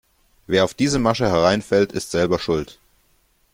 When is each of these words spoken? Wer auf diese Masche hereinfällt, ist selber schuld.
Wer 0.47 0.63
auf 0.63 0.73
diese 0.73 0.97
Masche 0.97 1.29
hereinfällt, 1.29 1.91
ist 1.91 2.09
selber 2.09 2.39
schuld. 2.39 2.79